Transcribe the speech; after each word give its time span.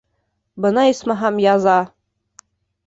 —Бына, 0.65 0.87
исмаһам, 0.93 1.39
яза! 1.47 1.79